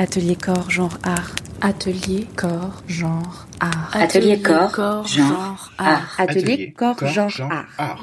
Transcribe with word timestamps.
Atelier 0.00 0.36
corps, 0.36 0.70
genre 0.70 0.96
art. 1.02 1.34
Atelier 1.60 2.28
corps, 2.36 2.82
genre 2.86 3.48
art. 3.58 3.90
Atelier 3.96 4.40
corps, 4.40 5.04
genre 5.08 5.72
art. 5.76 6.02
Atelier 6.18 6.72
corps, 6.72 7.00
genre 7.00 7.26
art. 7.80 7.98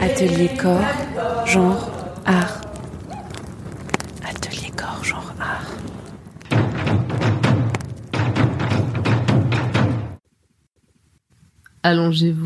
Atelier 0.00 0.48
corps, 0.56 1.46
genre 1.46 1.90
art. 2.26 2.60
Atelier 4.24 4.70
corps, 4.70 5.04
genre 5.04 5.34
art. 5.38 5.66
Allongez-vous. 11.82 12.44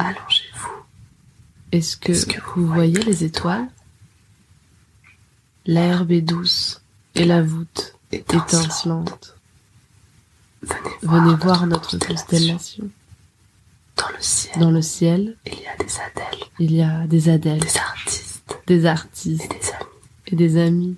Est-ce 1.77 1.97
que, 1.99 2.13
vous 2.57 2.67
voyez 2.67 3.03
les 3.03 3.25
étoiles? 3.25 3.69
L'herbe 5.67 6.11
est 6.13 6.23
douce 6.23 6.81
et 7.15 7.25
la 7.25 7.43
voûte 7.43 7.95
étincelante. 8.13 9.37
Venez 11.03 11.35
voir 11.37 11.67
notre 11.67 11.99
constellation. 11.99 12.89
Dans 13.97 14.09
le 14.09 14.21
ciel, 14.21 14.61
Dans 14.61 14.71
le 14.71 14.83
ciel, 14.83 15.37
il 15.47 15.61
y 15.61 15.67
a 15.67 15.77
des 15.77 16.01
adèles, 16.01 16.45
il 16.59 16.73
y 16.73 16.83
a 16.83 17.07
des 17.07 17.29
adèles, 17.29 17.61
des 17.61 17.77
artistes 17.79 18.27
des 18.67 18.87
artistes 18.87 19.43
et 19.53 19.55
des 19.55 19.69
amis. 19.73 19.87
et 20.27 20.37
des 20.37 20.57
amis. 20.59 20.97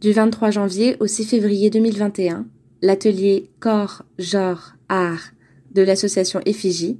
Du 0.00 0.12
23 0.12 0.50
janvier 0.50 0.96
au 1.00 1.06
6 1.06 1.24
février 1.24 1.70
2021, 1.70 2.46
l'atelier 2.82 3.50
Corps, 3.60 4.02
Genre, 4.18 4.74
Art 4.88 5.30
de 5.74 5.82
l'association 5.82 6.40
Effigie 6.44 6.98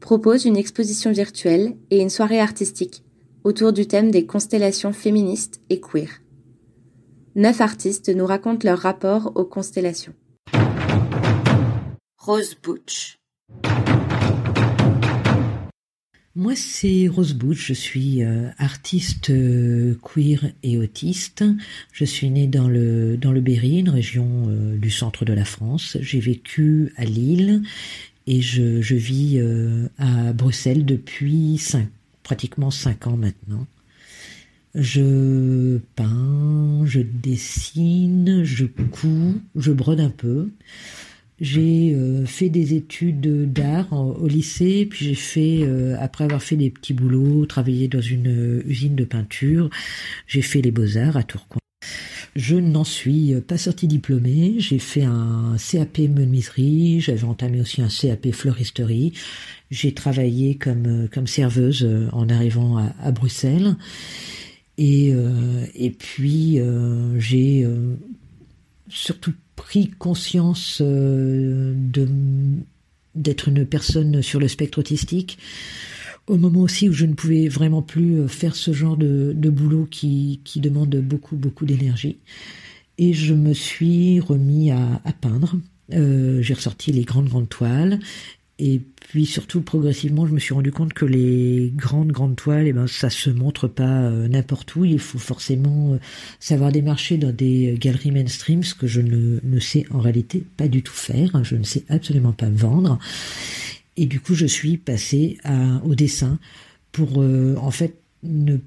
propose 0.00 0.44
une 0.44 0.56
exposition 0.56 1.12
virtuelle 1.12 1.76
et 1.90 2.00
une 2.00 2.10
soirée 2.10 2.40
artistique 2.40 3.02
autour 3.44 3.72
du 3.72 3.86
thème 3.86 4.10
des 4.10 4.26
constellations 4.26 4.92
féministes 4.92 5.60
et 5.70 5.80
queer. 5.80 6.08
Neuf 7.36 7.60
artistes 7.60 8.08
nous 8.08 8.26
racontent 8.26 8.66
leur 8.66 8.78
rapport 8.78 9.32
aux 9.34 9.44
constellations. 9.44 10.14
Rose 12.16 12.56
Butch. 12.62 13.18
Moi, 16.36 16.56
c'est 16.56 17.06
Rose 17.06 17.34
Butch. 17.34 17.66
Je 17.68 17.74
suis 17.74 18.24
euh, 18.24 18.48
artiste 18.58 19.30
euh, 19.30 19.96
queer 20.02 20.52
et 20.64 20.78
autiste. 20.78 21.44
Je 21.92 22.04
suis 22.04 22.28
née 22.28 22.48
dans 22.48 22.66
le 22.66 23.16
dans 23.16 23.30
le 23.30 23.40
Berry, 23.40 23.78
une 23.78 23.88
région 23.88 24.46
euh, 24.48 24.76
du 24.76 24.90
centre 24.90 25.24
de 25.24 25.32
la 25.32 25.44
France. 25.44 25.96
J'ai 26.00 26.18
vécu 26.18 26.92
à 26.96 27.04
Lille 27.04 27.62
et 28.26 28.40
je, 28.40 28.94
vis 28.94 29.38
euh, 29.38 29.88
à 29.98 30.32
Bruxelles 30.32 30.84
depuis 30.84 31.58
cinq, 31.58 31.88
pratiquement 32.22 32.70
cinq 32.70 33.06
ans 33.06 33.16
maintenant. 33.16 33.66
Je 34.74 35.78
peins, 35.94 36.84
je 36.84 37.00
dessine, 37.00 38.42
je 38.44 38.64
couds, 38.64 39.40
je 39.54 39.72
brode 39.72 40.00
un 40.00 40.10
peu. 40.10 40.50
J'ai 41.40 41.94
euh, 41.94 42.24
fait 42.26 42.48
des 42.48 42.74
études 42.74 43.52
d'art 43.52 43.92
au 43.92 44.26
lycée, 44.26 44.86
puis 44.88 45.04
j'ai 45.04 45.14
fait, 45.14 45.60
euh, 45.62 45.96
après 46.00 46.24
avoir 46.24 46.42
fait 46.42 46.56
des 46.56 46.70
petits 46.70 46.94
boulots, 46.94 47.44
travaillé 47.46 47.88
dans 47.88 48.00
une 48.00 48.62
usine 48.66 48.94
de 48.94 49.04
peinture, 49.04 49.68
j'ai 50.26 50.42
fait 50.42 50.62
les 50.62 50.70
beaux-arts 50.70 51.16
à 51.16 51.22
Tourcoing. 51.22 51.63
Je 52.36 52.56
n'en 52.56 52.82
suis 52.82 53.32
pas 53.46 53.56
sortie 53.56 53.86
diplômée, 53.86 54.56
j'ai 54.58 54.80
fait 54.80 55.04
un 55.04 55.56
CAP 55.56 55.98
menuiserie, 55.98 57.00
j'avais 57.00 57.24
entamé 57.24 57.60
aussi 57.60 57.80
un 57.80 57.88
CAP 57.88 58.32
fleuristerie, 58.32 59.12
j'ai 59.70 59.94
travaillé 59.94 60.56
comme, 60.56 60.86
euh, 60.86 61.26
serveuse 61.26 61.84
euh, 61.84 62.08
en 62.12 62.28
arrivant 62.28 62.76
à, 62.76 63.12
Bruxelles. 63.12 63.76
Et, 64.78 65.12
euh, 65.14 65.66
puis 65.98 66.58
euh, 66.58 67.18
j'ai 67.20 67.64
euh, 67.64 67.94
surtout 68.88 69.32
pris 69.54 69.88
conscience 69.90 70.78
euh, 70.80 71.74
d'être 73.14 73.48
une 73.48 73.64
personne 73.64 74.22
sur 74.22 74.40
le 74.40 74.48
spectre 74.48 74.78
autistique 74.78 75.38
au 76.26 76.36
moment 76.36 76.60
aussi 76.60 76.88
où 76.88 76.92
je 76.92 77.06
ne 77.06 77.14
pouvais 77.14 77.48
vraiment 77.48 77.82
plus 77.82 78.20
euh, 78.20 78.28
faire 78.28 78.56
ce 78.56 78.72
genre 78.72 78.96
de, 78.96 79.32
de 79.34 79.50
boulot 79.50 79.86
qui, 79.90 80.40
qui 80.44 80.60
demande 80.60 80.94
beaucoup 80.96 81.36
beaucoup 81.36 81.66
d'énergie. 81.66 82.18
Et 82.96 83.12
je 83.12 83.34
me 83.34 83.52
suis 83.52 84.20
remis 84.20 84.70
à, 84.70 85.00
peindre. 85.20 85.56
Euh, 85.92 86.40
j'ai 86.42 86.54
ressorti 86.54 86.92
les 86.92 87.02
grandes 87.02 87.28
grandes 87.28 87.48
toiles. 87.48 87.98
Et 88.60 88.80
puis 89.00 89.26
surtout 89.26 89.62
progressivement 89.62 90.28
je 90.28 90.32
me 90.32 90.38
suis 90.38 90.54
rendu 90.54 90.70
compte 90.70 90.92
que 90.92 91.04
les 91.04 91.72
grandes 91.74 92.12
grandes 92.12 92.36
toiles 92.36 92.68
eh 92.68 92.72
ben 92.72 92.86
se 92.86 93.30
montre 93.30 93.66
pas 93.66 94.02
euh, 94.02 94.28
n'importe 94.28 94.76
où. 94.76 94.84
Il 94.84 95.00
faut 95.00 95.18
forcément 95.18 95.98
savoir 96.38 96.70
démarcher 96.70 97.16
dans 97.16 97.32
des 97.32 97.76
galeries 97.80 98.12
mainstream 98.12 98.62
ce 98.62 98.76
que 98.76 98.86
je 98.86 99.00
ne, 99.00 99.40
ne 99.42 99.58
sais 99.58 99.86
en 99.90 99.98
réalité 99.98 100.46
pas 100.56 100.68
du 100.68 100.84
tout 100.84 100.94
faire. 100.94 101.42
Je 101.42 101.56
ne 101.56 101.64
sais 101.64 101.84
absolument 101.88 102.32
pas 102.32 102.48
vendre 102.48 103.00
et 103.96 104.06
du 104.06 104.20
coup 104.20 104.34
je 104.34 104.46
suis 104.46 104.76
passée 104.76 105.38
au 105.84 105.94
dessin 105.94 106.38
pour 106.94 107.20
euh, 107.20 107.56
en 107.58 107.70
fait 107.70 107.96
ne 108.22 108.58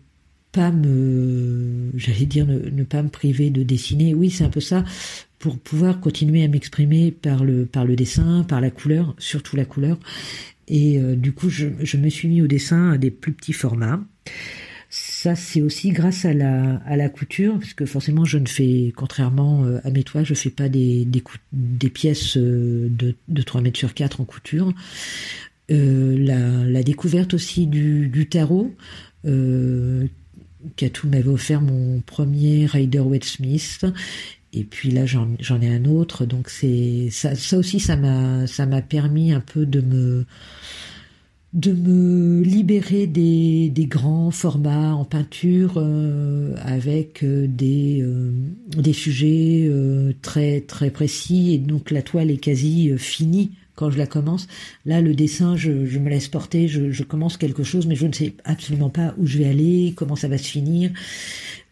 pas 0.52 0.72
me 0.72 1.92
j'allais 1.96 2.26
dire 2.26 2.46
ne, 2.46 2.70
ne 2.70 2.84
pas 2.84 3.02
me 3.02 3.10
priver 3.10 3.50
de 3.50 3.64
dessiner. 3.64 4.14
Oui 4.14 4.30
c'est 4.30 4.44
un 4.44 4.50
peu 4.50 4.60
ça 4.60 4.84
pour 5.40 5.58
pouvoir 5.58 6.00
continuer 6.00 6.44
à 6.44 6.48
m'exprimer 6.48 7.12
par 7.12 7.44
le 7.44 7.66
par 7.66 7.86
le 7.86 7.96
dessin 7.96 8.44
par 8.44 8.62
la 8.62 8.70
couleur 8.70 9.16
surtout 9.18 9.56
la 9.56 9.66
couleur. 9.66 9.98
Et 10.68 11.00
euh, 11.00 11.16
du 11.16 11.32
coup 11.32 11.50
je, 11.50 11.68
je 11.80 11.98
me 11.98 12.10
suis 12.10 12.28
mis 12.28 12.42
au 12.42 12.48
dessin 12.48 12.92
à 12.92 12.98
des 12.98 13.12
plus 13.12 13.32
petits 13.32 13.54
formats 13.54 14.02
c'est 15.36 15.62
aussi 15.62 15.90
grâce 15.90 16.26
à 16.26 16.34
la 16.34 17.10
couture 17.10 17.60
parce 17.60 17.74
que 17.74 17.86
forcément 17.86 18.26
je 18.26 18.38
ne 18.38 18.48
fais 18.48 18.94
contrairement 18.96 19.64
euh, 19.66 19.80
à 19.84 19.92
mes 19.92 20.04
toiles 20.04 20.26
je 20.26 20.34
fais 20.34 20.50
pas 20.50 20.70
des 20.70 21.06
pièces 21.94 22.38
euh, 22.38 22.88
de 22.90 23.16
de 23.28 23.42
3 23.42 23.62
mètres 23.62 23.80
sur 23.80 23.94
4 23.94 24.22
en 24.22 24.26
couture. 24.26 24.74
Euh, 25.70 26.66
la, 26.70 26.82
découverte 26.82 27.34
aussi 27.34 27.68
du, 27.68 28.28
tarot 28.30 28.74
euh, 29.26 30.08
Katou 30.78 31.10
m'avait 31.10 31.28
offert 31.28 31.60
mon 31.60 32.00
premier 32.00 32.66
Rider 32.66 33.00
Waite 33.00 33.26
Smith 33.26 33.86
et 34.54 34.64
puis 34.64 34.92
là 34.92 35.06
j'en 35.06 35.28
j'en 35.40 35.60
ai 35.62 35.68
un 35.68 35.84
autre. 35.86 36.26
Donc 36.26 36.50
c'est 36.50 37.10
ça, 37.12 37.36
ça 37.36 37.58
aussi 37.58 37.82
ça 37.82 37.98
m'a 37.98 38.48
ça 38.48 38.66
m'a 38.66 38.82
permis 38.82 39.34
un 39.34 39.42
peu 39.42 39.66
de 39.66 39.82
me 39.82 40.26
de 41.58 41.74
me 41.74 42.44
libérer 42.44 43.08
des, 43.08 43.72
grands 43.90 44.30
formats 44.30 44.94
en 44.94 45.06
peinture 45.06 45.74
euh, 45.78 46.56
avec 46.62 47.24
euh, 47.24 47.48
des, 47.48 48.00
euh, 48.02 48.32
des 48.78 48.94
sujets 48.94 49.70
très 50.22 50.62
très 50.62 50.92
précis 50.92 51.54
et 51.54 51.58
donc 51.58 51.90
la 51.90 52.04
toile 52.04 52.30
est 52.30 52.38
quasi 52.38 52.96
finie 52.98 53.52
quand 53.74 53.90
je 53.90 53.98
la 53.98 54.06
commence. 54.06 54.48
Là, 54.86 55.02
le 55.02 55.16
dessin, 55.16 55.56
je, 55.56 55.72
me 55.72 56.10
laisse 56.10 56.28
porter, 56.28 56.68
je, 56.68 57.04
commence 57.04 57.38
quelque 57.38 57.64
chose, 57.64 57.88
mais 57.88 57.96
je 57.96 58.06
ne 58.06 58.14
sais 58.14 58.34
absolument 58.44 58.90
pas 58.90 59.16
où 59.18 59.26
je 59.26 59.40
vais 59.40 59.46
aller, 59.46 59.94
comment 59.96 60.16
ça 60.16 60.28
va 60.28 60.38
se 60.38 60.48
finir, 60.48 60.92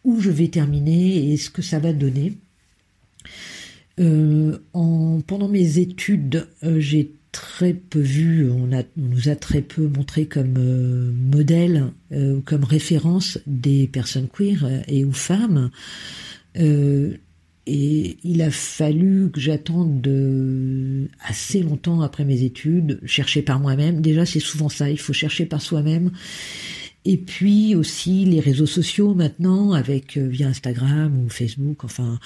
où 0.04 0.20
je 0.20 0.30
vais 0.30 0.48
terminer 0.48 1.32
et 1.32 1.38
ce 1.38 1.50
que 1.50 1.62
ça 1.62 1.80
va 1.80 1.94
donner. 1.94 2.34
En, 4.00 5.22
pendant 5.26 5.48
mes 5.48 5.80
études, 5.80 6.48
j'ai 6.78 7.12
très 7.36 7.74
peu 7.74 8.00
vu, 8.00 8.50
on, 8.50 8.70
nous 8.96 9.28
a 9.28 9.36
très 9.36 9.62
peu 9.62 9.88
montré 9.90 10.26
comme 10.26 10.56
euh, 10.58 11.12
modèle 11.12 11.92
euh, 12.14 12.40
comme 12.46 12.64
référence 12.64 13.40
des 13.46 13.88
personnes 13.88 14.30
queer 14.30 14.64
euh, 14.64 14.80
et 14.88 15.04
ou 15.04 15.12
femmes. 15.12 15.70
Et 17.68 18.18
il 18.24 18.42
a 18.42 18.52
fallu 18.52 19.32
que 19.32 19.42
j'attende 19.42 20.00
de 20.00 21.10
assez 21.20 21.62
longtemps 21.62 22.02
après 22.02 22.24
mes 22.24 22.44
études, 22.44 23.02
chercher 23.06 23.42
par 23.42 23.60
moi-même. 23.60 24.02
Déjà, 24.02 24.26
c'est 24.26 24.40
souvent 24.40 24.70
ça, 24.70 24.90
il 24.90 25.00
faut 25.00 25.12
chercher 25.12 25.46
par 25.46 25.62
soi-même. 25.62 26.12
Et 27.04 27.18
puis 27.18 27.76
aussi 27.76 28.24
les 28.24 28.40
réseaux 28.40 28.68
sociaux 28.68 29.14
maintenant, 29.14 29.74
avec 29.74 30.18
via 30.18 30.48
Instagram 30.48 31.26
ou 31.26 31.30
Facebook, 31.30 31.84
enfin, 31.84 32.20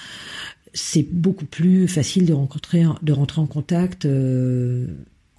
c'est 0.72 1.10
beaucoup 1.10 1.46
plus 1.46 1.88
facile 1.88 2.26
de 2.26 2.32
rentrer 2.32 2.84
en 2.84 3.46
contact 3.46 4.06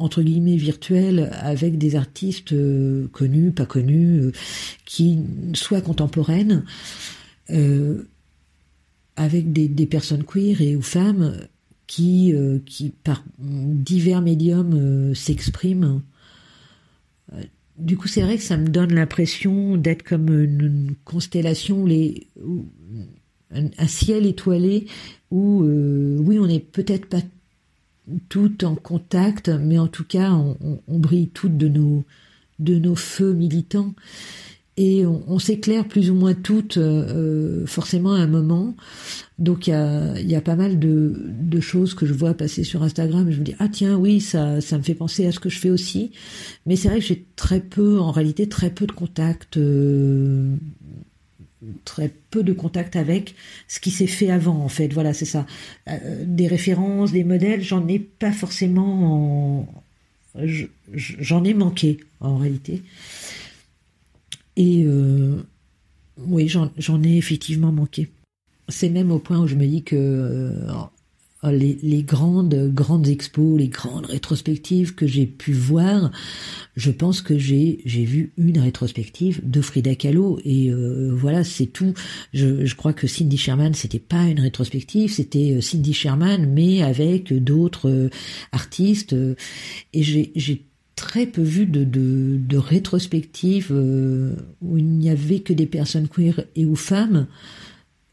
entre 0.01 0.21
guillemets 0.21 0.57
virtuel 0.57 1.29
avec 1.33 1.77
des 1.77 1.95
artistes 1.95 2.53
euh, 2.53 3.07
connus, 3.11 3.51
pas 3.51 3.65
connus, 3.65 4.19
euh, 4.19 4.31
qui 4.85 5.19
soient 5.53 5.81
contemporaines, 5.81 6.65
euh, 7.51 8.03
avec 9.15 9.53
des, 9.53 9.85
personnes 9.85 10.23
queer 10.23 10.61
et 10.61 10.75
ou 10.75 10.81
femmes 10.81 11.37
qui, 11.85 12.33
qui 12.65 12.89
par 13.03 13.23
divers 13.37 14.21
médiums 14.21 15.13
s'expriment. 15.13 16.01
Du 17.77 17.97
coup, 17.97 18.07
c'est 18.07 18.21
vrai 18.21 18.37
que 18.37 18.43
ça 18.43 18.55
me 18.55 18.69
donne 18.69 18.93
l'impression 18.93 19.75
d'être 19.75 20.03
comme 20.03 20.29
une, 20.29 20.95
constellation, 21.03 21.85
les, 21.85 22.27
un, 23.53 23.65
un 23.77 23.87
ciel 23.87 24.25
étoilé 24.25 24.87
où, 25.29 25.63
oui, 25.63 26.39
on 26.39 26.47
n'est 26.47 26.61
peut-être 26.61 27.07
pas 27.07 27.21
toutes 28.29 28.63
en 28.63 28.75
contact, 28.75 29.49
mais 29.49 29.79
en 29.79 29.87
tout 29.87 30.05
cas, 30.05 30.31
on, 30.31 30.79
brille 30.99 31.29
toutes 31.29 31.57
de 31.57 31.67
nos, 31.67 32.03
de 32.59 32.75
nos 32.75 32.95
feux 32.95 33.33
militants 33.33 33.93
et 34.77 35.05
on, 35.05 35.37
s'éclaire 35.37 35.87
plus 35.87 36.09
ou 36.09 36.15
moins 36.15 36.33
toutes 36.33 36.77
euh, 36.77 37.65
forcément 37.67 38.13
à 38.13 38.19
un 38.19 38.27
moment. 38.27 38.75
Donc 39.37 39.67
il 39.67 39.71
y 39.71 39.73
a, 39.73 40.19
y 40.19 40.33
a 40.33 40.41
pas 40.41 40.55
mal 40.55 40.79
de, 40.79 41.13
de, 41.27 41.59
choses 41.59 41.93
que 41.93 42.05
je 42.05 42.13
vois 42.13 42.33
passer 42.33 42.63
sur 42.63 42.81
Instagram 42.81 43.27
et 43.27 43.31
je 43.31 43.39
me 43.39 43.43
dis 43.43 43.55
ah 43.59 43.67
tiens 43.67 43.97
oui 43.97 44.21
ça 44.21 44.61
ça 44.61 44.77
me 44.77 44.83
fait 44.83 44.93
penser 44.95 45.25
à 45.27 45.31
ce 45.31 45.39
que 45.39 45.49
je 45.49 45.59
fais 45.59 45.69
aussi. 45.69 46.11
Mais 46.65 46.75
c'est 46.75 46.87
vrai 46.87 46.99
que 46.99 47.05
j'ai 47.05 47.27
très 47.35 47.59
peu 47.59 47.99
en 47.99 48.11
réalité 48.11 48.47
très 48.47 48.69
peu 48.69 48.87
de 48.87 48.91
contacts 48.93 49.57
euh, 49.57 50.55
très 51.85 52.11
peu 52.29 52.43
de 52.43 52.53
contact 52.53 52.95
avec 52.95 53.35
ce 53.67 53.79
qui 53.79 53.91
s'est 53.91 54.07
fait 54.07 54.31
avant 54.31 54.57
en 54.57 54.69
fait. 54.69 54.93
Voilà 54.93 55.13
c'est 55.13 55.25
ça. 55.25 55.45
Euh, 55.87 56.23
des 56.25 56.47
références 56.47 57.11
des 57.11 57.23
modèles 57.23 57.61
j'en 57.61 57.87
ai 57.87 57.99
pas 57.99 58.31
forcément 58.31 59.67
j'en 60.93 61.43
ai 61.43 61.53
manqué 61.53 61.99
en 62.19 62.37
réalité. 62.37 62.81
Et 64.55 64.83
euh, 64.85 65.41
oui, 66.17 66.47
j'en 66.47 67.03
ai 67.03 67.17
effectivement 67.17 67.71
manqué. 67.71 68.09
C'est 68.69 68.89
même 68.89 69.11
au 69.11 69.19
point 69.19 69.39
où 69.39 69.47
je 69.47 69.55
me 69.55 69.65
dis 69.65 69.83
que 69.83 69.95
euh, 69.95 70.71
les, 71.43 71.79
les, 71.81 72.03
grandes 72.03 72.71
grandes 72.73 73.07
expos, 73.07 73.57
les 73.57 73.67
grandes 73.67 74.05
rétrospectives 74.05 74.93
que 74.93 75.07
j'ai 75.07 75.25
pu 75.25 75.53
voir, 75.53 76.11
je 76.75 76.91
pense 76.91 77.21
que 77.21 77.37
j'ai 77.37 77.81
j'ai 77.85 78.05
vu 78.05 78.33
une 78.37 78.59
rétrospective 78.59 79.41
de 79.43 79.61
Frida 79.61 79.95
Kahlo 79.95 80.39
et 80.45 80.69
euh, 80.69 81.11
voilà 81.13 81.43
c'est 81.43 81.67
tout. 81.67 81.93
Je, 82.33 82.75
crois 82.75 82.93
que 82.93 83.07
Cindy 83.07 83.37
Sherman 83.37 83.73
c'était 83.73 83.99
pas 83.99 84.25
une 84.25 84.39
rétrospective, 84.39 85.11
c'était 85.11 85.59
Cindy 85.61 85.93
Sherman 85.93 86.51
mais 86.53 86.83
avec 86.83 87.33
d'autres 87.33 88.09
artistes 88.51 89.15
et 89.93 90.03
j'ai 90.03 90.65
très 91.01 91.25
peu 91.25 91.41
vu 91.41 91.65
de, 91.65 91.83
de, 91.83 92.57
rétrospectives 92.57 93.71
euh, 93.71 94.35
où 94.61 94.77
il 94.77 94.85
n'y 94.85 95.09
avait 95.09 95.39
que 95.39 95.51
des 95.51 95.65
personnes 95.65 96.07
queer 96.07 96.43
et 96.55 96.65
ou 96.65 96.75
femmes. 96.75 97.25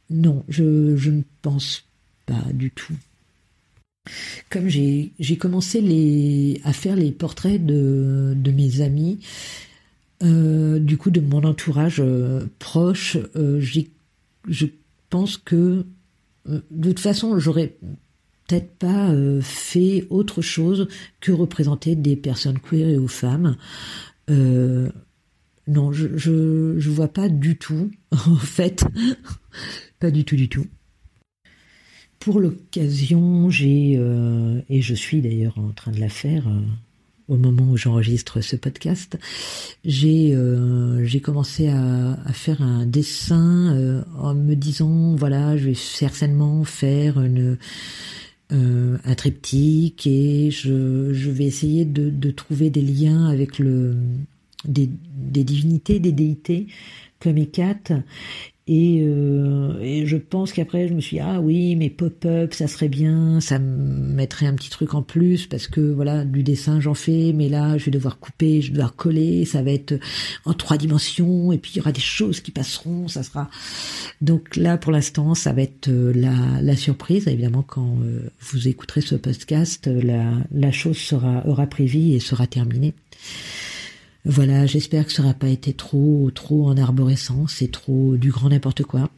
Non, 0.09 0.43
je, 0.49 0.97
je 0.97 1.11
ne 1.11 1.23
pense 1.43 1.85
pas 2.25 2.43
du 2.55 2.71
tout. 2.71 2.95
Comme 4.51 4.69
j'ai 4.69 5.37
commencé 5.39 6.61
à 6.65 6.73
faire 6.73 6.97
les 6.97 7.13
portraits 7.13 7.65
de, 7.65 8.53
mes 8.55 8.81
amis, 8.81 9.21
euh, 10.23 10.79
du 10.79 10.97
coup 10.97 11.11
de 11.11 11.21
mon 11.21 11.45
entourage 11.45 12.01
euh, 12.01 12.47
proche, 12.59 13.17
je 13.35 14.67
pense 15.11 15.37
que 15.37 15.85
de 16.47 16.89
toute 16.89 17.01
façon 17.01 17.39
j'aurais 17.39 17.77
peut-être 18.49 18.71
pas 18.79 19.11
euh, 19.11 19.41
fait 19.43 20.07
autre 20.11 20.43
chose 20.43 20.89
que 21.21 21.31
représenter 21.31 21.95
des 21.95 22.17
personnes 22.17 22.59
queer 22.59 22.89
et 22.89 22.99
ou 22.99 23.07
femmes. 23.07 23.57
Euh, 24.31 24.91
non, 25.67 25.93
je, 25.93 26.17
je, 26.17 26.79
je 26.79 26.91
vois 26.91 27.09
pas 27.09 27.29
du 27.29 27.57
tout, 27.59 27.91
en 28.11 28.37
fait, 28.37 28.85
pas 30.01 30.11
du 30.11 30.25
tout, 30.25 30.37
du 30.37 30.49
tout. 30.49 30.67
Pour 32.21 32.41
l'occasion, 32.41 33.49
j'ai 33.51 33.95
euh, 33.97 34.61
et 34.69 34.83
je 34.83 34.95
suis 34.95 35.21
d'ailleurs 35.21 35.59
en 35.59 35.71
train 35.71 35.93
de 35.93 36.01
la 36.01 36.09
faire 36.09 36.45
au 37.29 37.37
moment 37.37 37.71
où 37.71 37.77
j'enregistre 37.77 38.41
ce 38.41 38.57
podcast, 38.57 39.19
j'ai 39.85 40.35
j'ai 41.03 41.21
commencé 41.21 41.69
à, 41.69 42.17
faire 42.33 42.63
un 42.63 42.87
dessin 42.87 44.03
en 44.19 44.35
me 44.35 44.55
disant 44.55 45.15
voilà, 45.15 45.57
je 45.59 45.67
vais 45.67 45.75
certainement 45.75 46.65
faire 46.65 47.21
une 47.21 47.59
euh, 48.51 48.97
un 49.05 49.15
triptyque 49.15 50.07
et 50.07 50.51
je, 50.51 51.13
je 51.13 51.31
vais 51.31 51.45
essayer 51.45 51.85
de, 51.85 52.09
de, 52.09 52.31
trouver 52.31 52.71
des 52.71 52.81
liens 52.81 53.27
avec 53.27 53.59
le 53.59 53.95
des, 54.65 54.89
des 55.15 55.45
divinités, 55.45 56.01
des 56.01 56.13
déités 56.13 56.67
comme 57.21 57.37
Hécate 57.37 57.93
et, 58.69 59.01
euh, 59.03 59.81
et, 59.81 60.07
je 60.07 60.17
pense 60.17 60.53
qu'après, 60.53 60.87
je 60.89 60.95
me 60.95 61.01
suis 61.01 61.17
dit, 61.17 61.21
ah 61.21 61.41
oui, 61.41 61.75
mais 61.75 61.91
pop-up, 61.91 62.55
ça 62.55 62.69
serait 62.69 62.89
bien, 62.89 63.41
ça 63.41 63.59
me 63.59 64.15
mettrait 64.15 64.47
un 64.47 64.55
petit 64.55 64.71
truc 64.71 64.95
en 64.95 65.03
plus, 65.03 65.47
parce 65.47 65.67
que 65.67 65.81
voilà, 65.81 66.25
du 66.25 66.43
dessin, 66.43 66.79
j'en 66.79 66.95
fais, 66.95 67.33
mais 67.35 67.49
là, 67.49 67.79
je 67.79 67.87
vais 67.87 67.91
devoir 67.91 68.19
couper, 68.19 68.61
je 68.61 68.69
vais 68.69 68.75
devoir 68.75 68.95
coller, 68.95 69.45
ça 69.45 69.63
va 69.63 69.73
être 69.73 69.99
en 70.45 70.53
trois 70.53 70.77
dimensions, 70.77 71.51
et 71.51 71.59
puis 71.59 71.73
il 71.75 71.79
y 71.79 71.81
aura 71.81 71.93
des 71.93 72.01
choses 72.01 72.41
qui 72.41 72.51
passeront, 72.51 73.09
ça 73.09 73.23
sera... 73.23 73.51
Donc 74.21 74.57
là, 74.57 74.77
pour 74.77 74.93
l'instant, 74.93 75.35
ça 75.35 75.53
va 75.53 75.63
être 75.63 75.89
euh, 75.89 76.13
la, 76.15 76.61
la 76.61 76.77
surprise. 76.77 77.27
Évidemment, 77.27 77.63
quand 77.63 77.99
euh, 78.03 78.31
vous 78.41 78.69
écouterez 78.69 79.01
ce 79.01 79.15
podcast, 79.15 79.87
la, 79.87 80.33
la 80.53 80.73
chose 80.73 80.99
sera, 80.99 81.47
aura 81.47 81.67
pris 81.67 82.15
et 82.15 82.21
sera 82.21 82.47
terminée. 82.47 82.95
Voilà, 84.25 84.67
j'espère 84.67 85.07
que 85.07 85.13
ça 85.13 85.23
n'aura 85.23 85.35
pas 85.35 85.49
été 85.49 85.73
trop, 85.73 86.31
trop 86.35 86.69
en 86.69 86.77
arborescence 86.77 87.63
et 87.63 87.69
trop 87.69 88.17
du 88.17 88.31
grand 88.31 88.49
n'importe 88.49 88.83
quoi. 88.83 89.09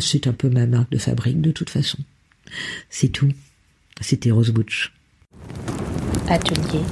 C'est 0.00 0.26
un 0.26 0.32
peu 0.32 0.50
ma 0.50 0.66
marque 0.66 0.90
de 0.90 0.98
fabrique 0.98 1.40
de 1.40 1.50
toute 1.50 1.70
façon. 1.70 1.98
C'est 2.88 3.08
tout. 3.08 3.30
C'était 4.00 4.30
Rose 4.30 4.50
Butch. 4.50 4.92
Atelier, 6.28 6.84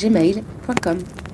gmail.com. 0.00 1.25